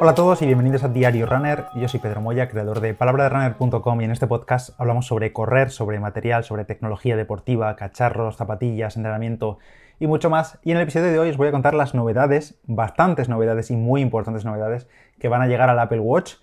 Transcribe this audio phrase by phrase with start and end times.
[0.00, 1.66] Hola a todos y bienvenidos a Diario Runner.
[1.76, 6.00] Yo soy Pedro Moya, creador de palabraderunner.com y en este podcast hablamos sobre correr, sobre
[6.00, 9.58] material, sobre tecnología deportiva, cacharros, zapatillas, entrenamiento
[10.00, 10.58] y mucho más.
[10.64, 13.76] Y en el episodio de hoy os voy a contar las novedades, bastantes novedades y
[13.76, 14.88] muy importantes novedades
[15.20, 16.34] que van a llegar al Apple Watch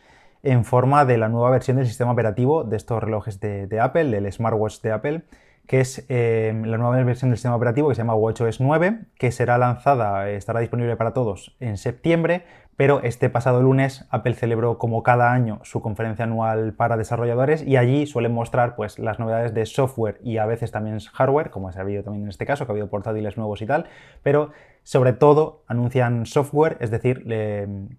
[0.44, 4.32] en forma de la nueva versión del sistema operativo de estos relojes de, Apple, del
[4.32, 5.24] smartwatch de Apple
[5.68, 9.32] que es eh, la nueva versión del sistema operativo que se llama WatchOS 9, que
[9.32, 12.44] será lanzada, estará disponible para todos en septiembre,
[12.82, 17.78] pero este pasado lunes Apple celebró como cada año su conferencia anual para desarrolladores y
[17.78, 21.78] allí suelen mostrar pues, las novedades de software y a veces también hardware, como se
[21.78, 23.86] ha habido también en este caso, que ha habido portátiles nuevos y tal,
[24.24, 24.50] pero
[24.82, 27.24] sobre todo anuncian software, es decir,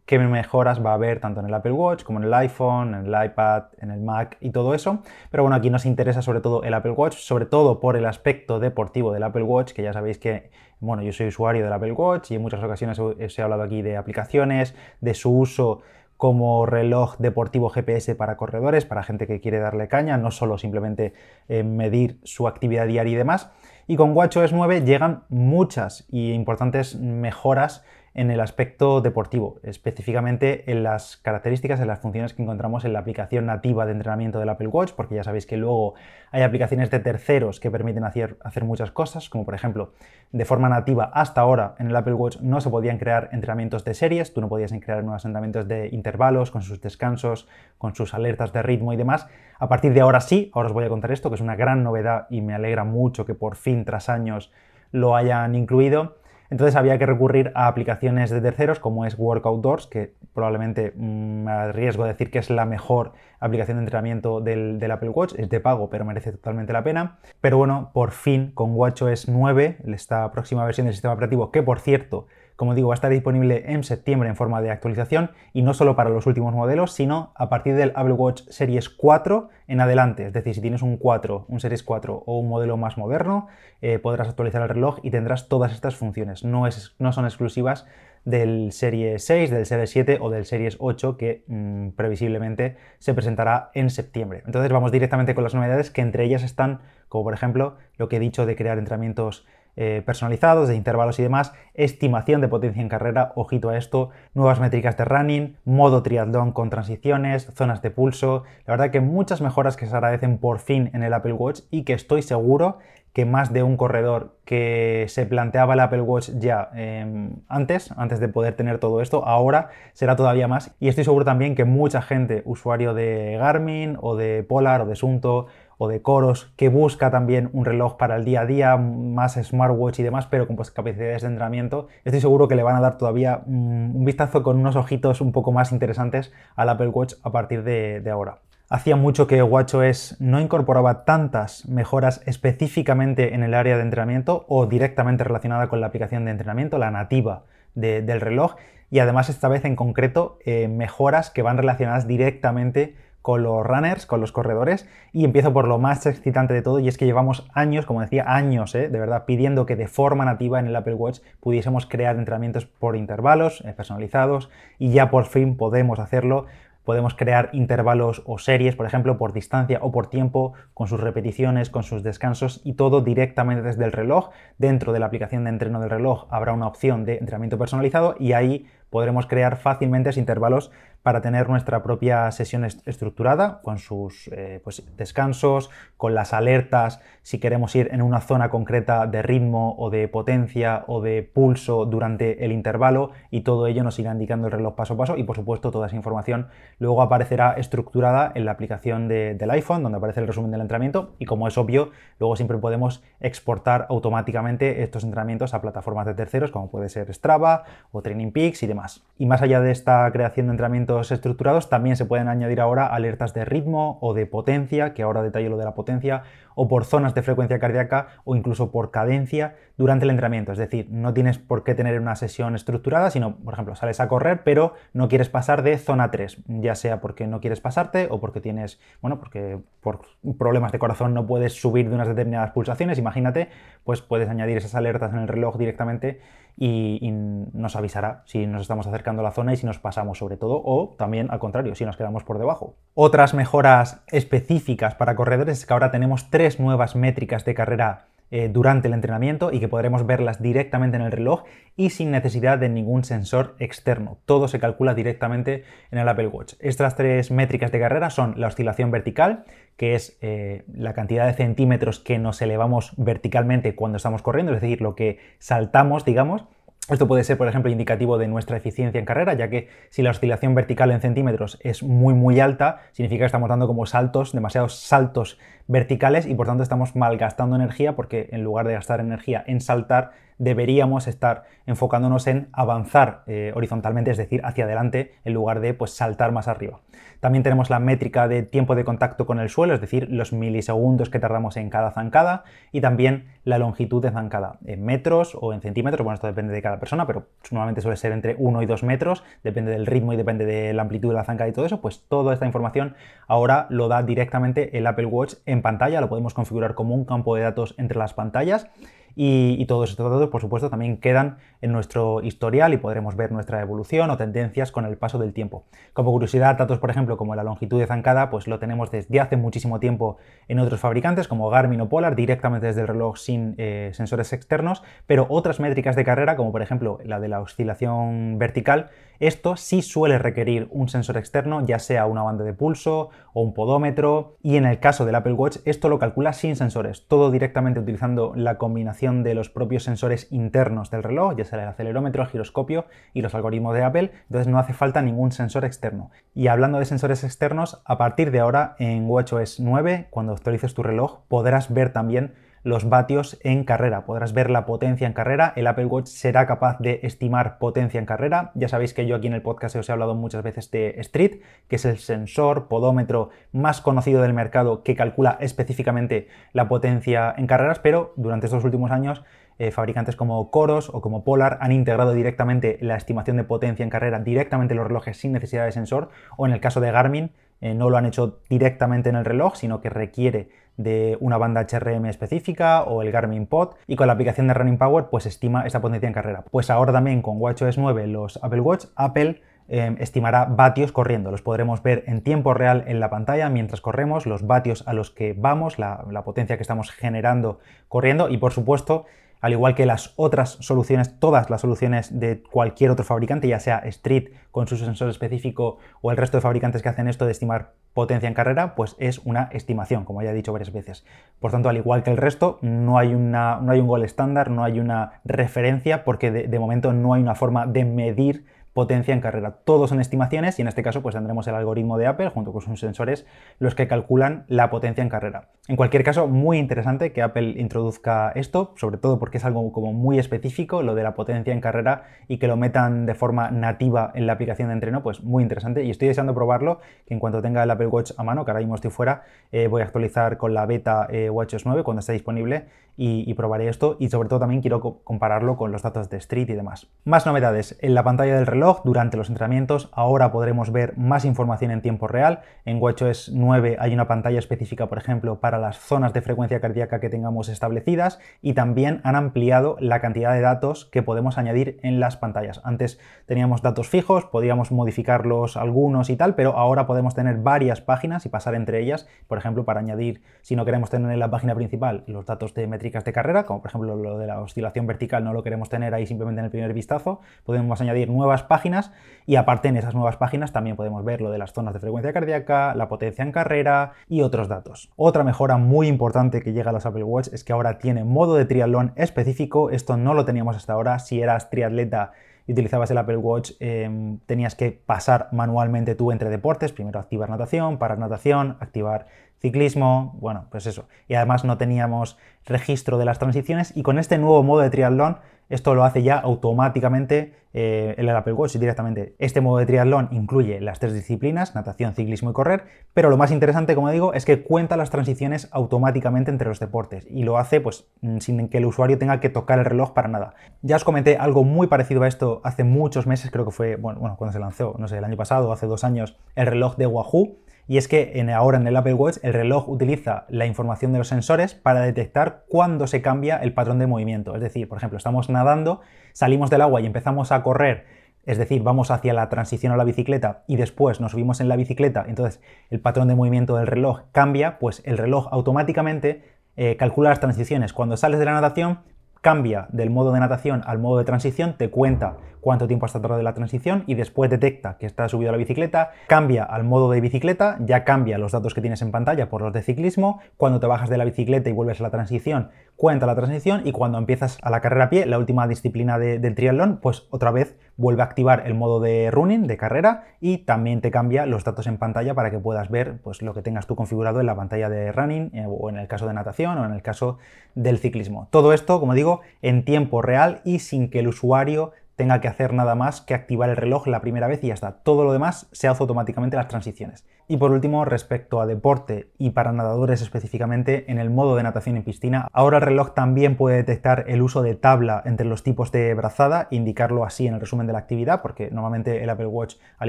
[0.04, 3.06] qué mejoras va a haber tanto en el Apple Watch como en el iPhone, en
[3.06, 5.04] el iPad, en el Mac y todo eso.
[5.30, 8.58] Pero bueno, aquí nos interesa sobre todo el Apple Watch, sobre todo por el aspecto
[8.58, 10.50] deportivo del Apple Watch, que ya sabéis que
[10.82, 13.82] bueno, yo soy usuario del Apple Watch y en muchas ocasiones os he hablado aquí
[13.82, 15.80] de aplicaciones, de su uso
[16.16, 21.14] como reloj deportivo GPS para corredores, para gente que quiere darle caña, no solo simplemente
[21.48, 23.50] eh, medir su actividad diaria y demás.
[23.86, 30.82] Y con WatchOS 9 llegan muchas y importantes mejoras en el aspecto deportivo, específicamente en
[30.82, 34.66] las características, en las funciones que encontramos en la aplicación nativa de entrenamiento del Apple
[34.66, 35.94] Watch, porque ya sabéis que luego
[36.30, 39.92] hay aplicaciones de terceros que permiten hacer, hacer muchas cosas, como por ejemplo,
[40.30, 43.94] de forma nativa hasta ahora en el Apple Watch no se podían crear entrenamientos de
[43.94, 48.52] series, tú no podías crear nuevos entrenamientos de intervalos, con sus descansos, con sus alertas
[48.52, 49.26] de ritmo y demás.
[49.58, 51.82] A partir de ahora sí, ahora os voy a contar esto, que es una gran
[51.82, 54.52] novedad y me alegra mucho que por fin tras años
[54.90, 56.21] lo hayan incluido.
[56.52, 61.44] Entonces había que recurrir a aplicaciones de terceros como es Work Outdoors, que probablemente mm,
[61.44, 65.48] me arriesgo a decir que es la mejor aplicación de entrenamiento del, Apple Watch, es
[65.48, 67.20] de pago pero merece totalmente la pena.
[67.40, 71.80] Pero bueno, por fin con WatchOS 9, esta próxima versión del sistema operativo, que por
[71.80, 75.74] cierto como digo, va a estar disponible en septiembre en forma de actualización y no
[75.74, 80.26] solo para los últimos modelos, sino a partir del Apple Watch Series 4 en adelante.
[80.26, 83.48] Es decir, si tienes un 4, un Series 4 o un modelo más moderno,
[83.80, 86.44] eh, podrás actualizar el reloj y tendrás todas estas funciones.
[86.44, 87.86] No, es, no son exclusivas
[88.24, 93.70] del Series 6, del Series 7 o del Series 8 que mm, previsiblemente se presentará
[93.74, 94.42] en septiembre.
[94.46, 98.16] Entonces vamos directamente con las novedades que entre ellas están, como por ejemplo lo que
[98.16, 99.44] he dicho de crear entrenamientos
[99.76, 104.60] eh, personalizados, de intervalos y demás, estimación de potencia en carrera, ojito a esto, nuevas
[104.60, 109.76] métricas de running, modo triatlón con transiciones, zonas de pulso, la verdad que muchas mejoras
[109.76, 112.78] que se agradecen por fin en el Apple Watch y que estoy seguro
[113.12, 118.20] que más de un corredor que se planteaba el Apple Watch ya em, antes, antes
[118.20, 120.74] de poder tener todo esto, ahora será todavía más.
[120.80, 124.96] Y estoy seguro también que mucha gente, usuario de Garmin o de Polar o de
[124.96, 125.46] Sunto
[125.82, 129.98] o de Coros, que busca también un reloj para el día a día, más smartwatch
[129.98, 132.98] y demás, pero con pues, capacidades de entrenamiento, estoy seguro que le van a dar
[132.98, 137.32] todavía mm, un vistazo con unos ojitos un poco más interesantes al Apple Watch a
[137.32, 138.38] partir de, ahora.
[138.70, 144.66] Hacía mucho que WatchOS no incorporaba tantas mejoras específicamente en el área de entrenamiento o
[144.66, 147.42] directamente relacionada con la aplicación de entrenamiento, la nativa
[147.74, 148.54] del reloj,
[148.88, 154.04] y además esta vez en concreto eh, mejoras que van relacionadas directamente con los runners,
[154.04, 157.48] con los corredores, y empiezo por lo más excitante de todo, y es que llevamos
[157.54, 160.94] años, como decía, años, eh, de verdad, pidiendo que de forma nativa en el Apple
[160.94, 166.46] Watch pudiésemos crear entrenamientos por intervalos eh, personalizados, y ya por fin podemos hacerlo
[166.84, 171.70] Podemos crear intervalos o series, por ejemplo, por distancia o por tiempo, con sus repeticiones,
[171.70, 174.30] con sus descansos y todo directamente desde el reloj.
[174.58, 178.32] Dentro de la aplicación de entreno del reloj habrá una opción de entrenamiento personalizado y
[178.32, 180.72] ahí podremos crear fácilmente intervalos
[181.02, 187.38] para tener nuestra propia sesión estructurada con sus eh, pues, descansos, con las alertas, si
[187.38, 192.44] queremos ir en una zona concreta de ritmo o de potencia o de pulso durante
[192.44, 195.36] el intervalo y todo ello nos irá indicando el reloj paso a paso y por
[195.36, 196.48] supuesto toda esa información
[196.78, 201.24] luego aparecerá estructurada en la aplicación del iPhone donde aparece el resumen del entrenamiento y
[201.24, 206.70] como es obvio luego siempre podemos exportar automáticamente estos entrenamientos a plataformas de terceros como
[206.70, 209.04] puede ser Strava o Training Peaks y demás.
[209.18, 210.52] Y más allá de esta creación de
[211.00, 215.48] estructurados, también se pueden añadir ahora alertas de ritmo o de potencia, que ahora detallo
[215.48, 216.24] lo de la potencia,
[216.54, 220.52] o por zonas de frecuencia cardíaca o incluso por cadencia durante el entrenamiento.
[220.52, 224.08] Es decir, no tienes por qué tener una sesión estructurada, sino, por ejemplo, sales a
[224.08, 228.20] correr, pero no quieres pasar de zona 3, ya sea porque no quieres pasarte o
[228.20, 230.02] porque tienes, bueno, porque por
[230.38, 233.48] problemas de corazón no puedes subir de unas determinadas pulsaciones, imagínate,
[233.84, 236.20] pues puedes añadir esas alertas en el reloj directamente
[236.56, 237.10] y,
[237.52, 240.60] nos avisará si nos estamos acercando a la zona y si nos pasamos sobre todo,
[240.64, 242.76] o también al contrario, si nos quedamos por debajo.
[242.94, 248.48] Otras mejoras específicas para corredores es que ahora tenemos tres nuevas métricas de carrera eh,
[248.48, 251.44] durante el entrenamiento y que podremos verlas directamente en el reloj
[251.76, 254.16] y sin necesidad de ningún sensor externo.
[254.24, 256.54] Todo se calcula directamente en el Apple Watch.
[256.58, 259.44] Estas tres métricas de carrera son la oscilación vertical,
[259.76, 264.62] que es eh, la cantidad de centímetros que nos elevamos verticalmente cuando estamos corriendo, es
[264.62, 266.46] decir, lo que saltamos, digamos,
[266.88, 270.10] esto puede ser, por ejemplo, indicativo de nuestra eficiencia en carrera, ya que si la
[270.10, 274.80] oscilación vertical en centímetros es muy muy alta, significa que estamos dando como saltos, demasiados
[274.80, 275.38] saltos
[275.68, 280.10] verticales y por tanto estamos malgastando energía porque en lugar de gastar energía en saltar,
[280.38, 285.92] deberíamos estar enfocándonos en avanzar eh, horizontalmente, es decir, hacia adelante, en lugar de pues,
[285.92, 286.80] saltar más arriba.
[287.20, 291.10] También tenemos la métrica de tiempo de contacto con el suelo, es decir, los milisegundos
[291.10, 292.42] que tardamos en cada zancada
[292.72, 296.62] y también la longitud de zancada, en metros o en centímetros, bueno, esto depende de
[296.62, 300.16] cada persona, pero normalmente suele ser entre 1 y 2 metros, depende del ritmo y
[300.16, 302.94] depende de la amplitud de la zancada y todo eso, pues toda esta información
[303.26, 307.34] ahora lo da directamente el Apple Watch en pantalla, lo podemos configurar como un campo
[307.34, 308.68] de datos entre las pantallas
[309.14, 313.60] y, todos estos datos, por supuesto, también quedan en nuestro historial y podremos ver nuestra
[313.60, 315.64] evolución o tendencias con el paso del tiempo.
[315.92, 319.36] Como curiosidad, datos, por ejemplo, como la longitud de zancada, pues lo tenemos desde hace
[319.36, 320.16] muchísimo tiempo
[320.48, 324.82] en otros fabricantes como Garmin o Polar, directamente desde el reloj sin eh, sensores externos,
[325.06, 329.82] pero otras métricas de carrera, como por ejemplo la de la oscilación vertical, esto sí
[329.82, 334.56] suele requerir un sensor externo, ya sea una banda de pulso o un podómetro, y
[334.56, 338.58] en el caso del Apple Watch esto lo calcula sin sensores, todo directamente utilizando la
[338.58, 343.20] combinación de los propios sensores internos del reloj, ya sea el acelerómetro, el giroscopio y
[343.20, 346.12] los algoritmos de Apple, entonces no hace falta ningún sensor externo.
[346.34, 350.84] Y hablando de sensores externos, a partir de ahora en WatchOS 9, cuando actualices tu
[350.84, 354.04] reloj, podrás ver también los vatios en carrera.
[354.04, 355.52] Podrás ver la potencia en carrera.
[355.56, 358.52] El Apple Watch será capaz de estimar potencia en carrera.
[358.54, 361.40] Ya sabéis que yo aquí en el podcast os he hablado muchas veces de Street,
[361.68, 367.46] que es el sensor podómetro más conocido del mercado que calcula específicamente la potencia en
[367.46, 369.24] carreras, pero durante estos últimos años
[369.58, 373.90] eh, fabricantes como Coros o como Polar han integrado directamente la estimación de potencia en
[373.90, 377.30] carrera directamente en los relojes sin necesidad de sensor, o en el caso de Garmin,
[377.60, 381.66] eh, no lo han hecho directamente en el reloj, sino que requiere de una banda
[381.70, 385.66] HRM específica o el Garmin Pod y con la aplicación de Running Power pues estima
[385.66, 386.44] esa potencia en carrera.
[386.50, 391.30] Pues ahora también con WatchOS 9 los Apple Watch, Apple em, estimará vatios corriendo.
[391.30, 395.10] Los podremos ver en tiempo real en la pantalla mientras corremos, los vatios a los
[395.10, 397.58] que vamos, la potencia que estamos generando
[397.88, 399.06] corriendo y por supuesto
[399.42, 403.78] al igual que las otras soluciones, todas las soluciones de cualquier otro fabricante, ya sea
[403.80, 407.72] Street con su sensor específico o el resto de fabricantes que hacen esto de estimar
[407.92, 411.04] potencia en carrera, pues es una estimación, como ya he dicho varias veces.
[411.40, 414.48] Por tanto, al igual que el resto, no hay, una, no hay un gol estándar,
[414.48, 419.20] no hay una referencia, porque de momento no hay una forma de medir potencia en
[419.20, 419.58] carrera.
[419.64, 422.62] Todos son estimaciones y en este caso pues tendremos el algoritmo de Apple junto con
[422.62, 423.26] sus sensores
[423.58, 425.50] los que calculan la potencia en carrera.
[425.68, 429.92] En cualquier caso, muy interesante que Apple introduzca esto, sobre todo porque es algo como
[429.92, 434.10] muy específico, lo de la potencia en carrera y que lo metan de forma nativa
[434.16, 437.40] en la aplicación de entreno, pues muy interesante y estoy deseando probarlo, que en cuanto
[437.42, 439.22] tenga el Apple Watch a mano, que ahora mismo estoy fuera,
[439.52, 442.64] eh, voy a actualizar con la beta eh, WatchOS 9 cuando esté disponible
[442.96, 446.54] y, probaré esto y sobre todo también quiero compararlo con los datos de Street y
[446.54, 446.88] demás.
[447.04, 449.88] Más novedades en la pantalla del reloj durante los entrenamientos.
[449.92, 452.40] Ahora podremos ver más información en tiempo real.
[452.64, 457.00] En WatchOS 9 hay una pantalla específica, por ejemplo, para las zonas de frecuencia cardíaca
[457.00, 462.00] que tengamos establecidas y también han ampliado la cantidad de datos que podemos añadir en
[462.00, 462.60] las pantallas.
[462.64, 468.26] Antes teníamos datos fijos, podíamos modificarlos algunos y tal, pero ahora podemos tener varias páginas
[468.26, 471.54] y pasar entre ellas, por ejemplo, para añadir, si no queremos tener en la página
[471.54, 475.32] principal los datos de de carrera, como por ejemplo lo de la oscilación vertical no
[475.32, 478.92] lo queremos tener ahí simplemente en el primer vistazo, podemos añadir nuevas páginas
[479.26, 482.12] y aparte en esas nuevas páginas también podemos ver lo de las zonas de frecuencia
[482.12, 484.90] cardíaca, la potencia en carrera y otros datos.
[484.96, 488.36] Otra mejora muy importante que llega a los Apple Watch es que ahora tiene modo
[488.36, 492.12] de triatlón específico, esto no lo teníamos hasta ahora, si eras triatleta
[492.46, 497.28] y utilizabas el Apple Watch, em, tenías que pasar manualmente tú entre deportes, primero activar
[497.28, 499.06] natación, parar natación, activar
[499.42, 500.88] ciclismo, bueno, pues eso.
[501.08, 505.18] Y además no teníamos registro de las transiciones y con este nuevo modo de triatlón
[505.52, 509.14] esto lo hace ya automáticamente eh, el Apple Watch directamente.
[509.18, 513.30] Este modo de triatlón incluye las tres disciplinas, natación, ciclismo y correr, pero lo más
[513.30, 517.60] interesante, como digo, es que cuenta las transiciones automáticamente entre los deportes y lo hace
[517.60, 520.32] pues mm, sin que el usuario tenga que tocar el reloj para nada.
[520.62, 524.00] Ya os comenté algo muy parecido a esto hace muchos meses, creo que fue, bueno,
[524.00, 526.86] bueno cuando se lanzó, no sé, el año pasado, hace dos años, el reloj de
[526.86, 527.36] Wahoo,
[527.68, 530.98] y es que en, ahora en el Apple Watch el reloj utiliza la información de
[530.98, 534.34] los sensores para detectar cuándo se cambia el patrón de movimiento.
[534.34, 535.80] Es decir, por ejemplo, estamos nadando,
[536.12, 537.86] salimos del agua y empezamos a correr,
[538.24, 541.56] es decir, vamos hacia la transición a la bicicleta y después nos subimos en la
[541.56, 542.40] bicicleta, entonces
[542.70, 546.22] el patrón de movimiento del reloj cambia, pues el reloj automáticamente
[546.56, 547.72] eh, calcula las transiciones.
[547.72, 548.80] Cuando sales de la natación,
[549.22, 553.16] cambia del modo de natación al modo de transición, te cuenta cuánto tiempo has tardado
[553.16, 556.90] de la transición y después detecta que estás subido a la bicicleta, cambia al modo
[556.90, 560.58] de bicicleta, ya cambia los datos que tienes en pantalla por los de ciclismo, cuando
[560.58, 563.96] te bajas de la bicicleta y vuelves a la transición, cuenta la transición y cuando
[563.96, 568.02] empiezas a la carrera a pie, la última disciplina del triatlón, pues otra vez vuelve
[568.02, 571.78] a activar el modo de running, de carrera, y también te cambia los datos en
[571.78, 574.92] pantalla para que puedas ver pues, lo que tengas tú configurado en la pantalla de
[574.92, 577.18] running, eh, o en el caso de natación, o en el caso
[577.54, 578.28] del ciclismo.
[578.30, 582.52] Todo esto, como digo, en tiempo real y sin que el usuario tenga que hacer
[582.52, 584.82] nada más que activar el reloj la primera vez y ya está.
[584.82, 587.04] Todo lo demás se hace automáticamente las transiciones.
[587.28, 591.76] Y por último, respecto a deporte y para nadadores específicamente, en el modo de natación
[591.76, 595.72] en piscina, ahora el reloj también puede detectar el uso de tabla entre los tipos
[595.72, 599.54] de brazada, indicarlo así en el resumen de la actividad, porque normalmente el Apple Watch,
[599.78, 599.88] al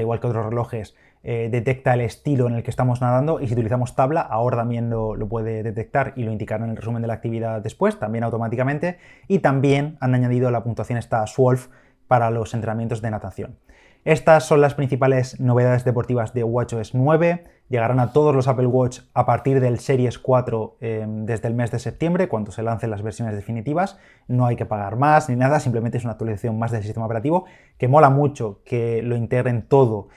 [0.00, 0.94] igual que otros relojes,
[1.26, 4.90] eh, detecta el estilo en el que estamos nadando y si utilizamos tabla, ahora también
[4.90, 8.98] lo, puede detectar y lo indicará en el resumen de la actividad después, también automáticamente.
[9.26, 11.68] Y también han añadido la puntuación esta SWOLF
[12.08, 13.58] para los entrenamientos de natación.
[14.04, 17.44] Estas son las principales novedades deportivas de WatchOS 9.
[17.68, 21.70] Llegarán a todos los Apple Watch a partir del Series 4 em, desde el mes
[21.70, 23.98] de septiembre, cuando se lancen las versiones definitivas.
[24.28, 27.46] No hay que pagar más ni nada, simplemente es una actualización más del sistema operativo
[27.78, 30.08] que mola mucho que lo integren todo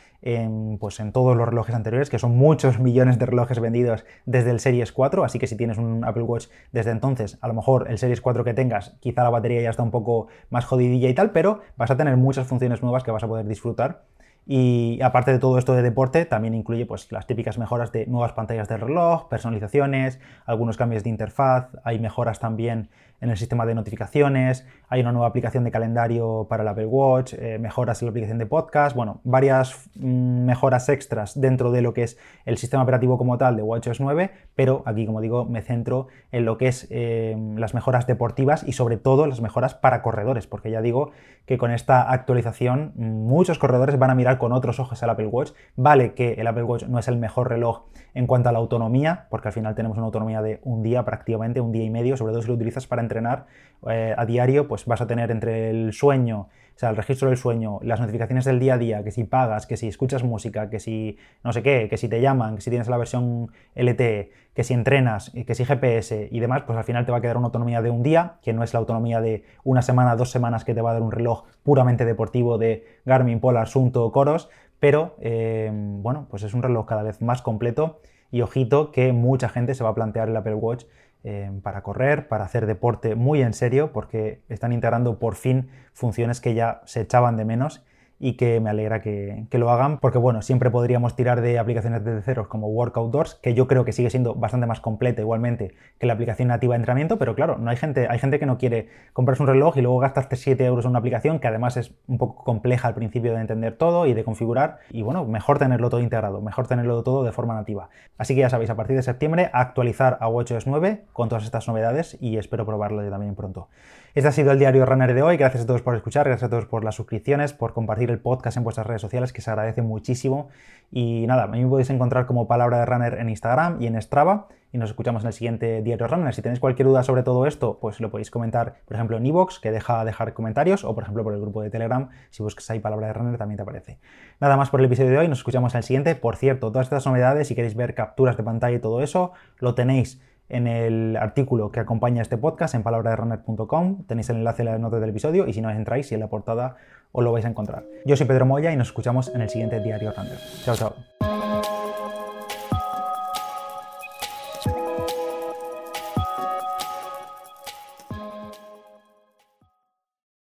[0.80, 4.60] pues en todos los relojes anteriores, que son muchos millones de relojes vendidos desde el
[4.60, 7.98] Series 4, así que si tienes un Apple Watch desde entonces, a lo mejor el
[7.98, 11.32] Series 4 que tengas, quizá la batería ya está un poco más jodidilla y tal,
[11.32, 14.04] pero vas a tener muchas funciones nuevas que vas a poder disfrutar
[14.48, 18.32] y aparte de todo esto de deporte, también incluye pues, las típicas mejoras de nuevas
[18.32, 23.76] pantallas del reloj, personalizaciones, algunos cambios de interfaz, hay mejoras también en el sistema de
[23.76, 28.10] notificaciones, hay una nueva aplicación de calendario para el Apple Watch, eh, mejoras en la
[28.12, 32.84] aplicación de podcast, bueno, varias mm, mejoras extras dentro de lo que es el sistema
[32.84, 36.68] operativo como tal de WatchOS 9, pero aquí, como digo, me centro en lo que
[36.68, 41.12] es eh, las mejoras deportivas y sobre todo las mejoras para corredores, porque ya digo
[41.46, 45.52] que con esta actualización muchos corredores van a mirar con otros ojos al Apple Watch.
[45.76, 47.84] Vale que el Apple Watch no es el mejor reloj
[48.18, 51.62] en cuanto a la autonomía, porque al final tenemos una autonomía de un día prácticamente,
[51.62, 53.46] un día y medio, sobre todo si lo utilizas para entrenar
[53.88, 57.38] eh, a diario, pues vas a tener entre el sueño, o sea, el registro del
[57.38, 60.80] sueño, las notificaciones del día a día, que si pagas, que si escuchas música, que
[60.80, 64.64] si no sé qué, que si te llaman, que si tienes la versión LTE, que
[64.64, 67.46] si entrenas, que si GPS y demás, pues al final te va a quedar una
[67.46, 70.74] autonomía de un día, que no es la autonomía de una semana, dos semanas que
[70.74, 75.72] te va a dar un reloj puramente deportivo de Garmin, Polar, Sunto, Coros, pero eh,
[75.74, 78.00] bueno, pues es un reloj cada vez más completo
[78.32, 80.86] y ojito que mucha gente se va a plantear el Apple Watch
[81.24, 86.40] eh, para correr, para hacer deporte muy en serio, porque están integrando por fin funciones
[86.42, 87.84] que ya se echaban de menos
[88.20, 92.22] y que me alegra que, lo hagan, porque bueno, siempre podríamos tirar de aplicaciones de
[92.22, 96.14] ceros como Workout que yo creo que sigue siendo bastante más completa igualmente que la
[96.14, 99.42] aplicación nativa de entrenamiento, pero claro, no hay gente, hay gente que no quiere comprarse
[99.44, 102.44] un reloj y luego gastarte 7 euros en una aplicación que además es un poco
[102.44, 106.42] compleja al principio de entender todo y de configurar, y bueno, mejor tenerlo todo integrado,
[106.42, 107.90] mejor tenerlo todo de forma nativa.
[108.18, 111.68] Así que ya sabéis, a partir de septiembre actualizar a WatchOS 9 con todas estas
[111.68, 113.70] novedades y espero probarlo yo también pronto.
[114.18, 115.38] Este ha sido el diario Runner de hoy.
[115.38, 118.58] Gracias a todos por escuchar, gracias a todos por las suscripciones, por compartir el podcast
[118.58, 120.50] en vuestras redes sociales, que se agradece muchísimo.
[120.92, 124.02] Y nada, a mí me podéis encontrar como Palabra de Runner en Instagram y en
[124.02, 124.48] Strava.
[124.72, 126.34] Y nos escuchamos en el siguiente diario Runner.
[126.34, 129.60] Si tenéis cualquier duda sobre todo esto, pues lo podéis comentar, por ejemplo, en iVoox,
[129.60, 132.10] que deja dejar comentarios, o por ejemplo por el grupo de Telegram.
[132.30, 134.00] Si buscas ahí Palabra de Runner, también te aparece.
[134.42, 135.28] Nada más por el episodio de hoy.
[135.30, 136.16] Nos escuchamos en el siguiente.
[136.16, 139.74] Por cierto, todas estas novedades, si queréis ver capturas de pantalla y todo eso, lo
[139.74, 144.04] tenéis en el artículo que acompaña este podcast en palabraderunner.com.
[144.06, 146.28] Tenéis el enlace en la nota del episodio y si no entráis y en la
[146.28, 146.78] portada
[147.12, 147.84] os lo vais a encontrar.
[148.06, 150.38] Yo soy Pedro Moya y nos escuchamos en el siguiente Diario Runner.
[150.64, 151.17] Chao, chao.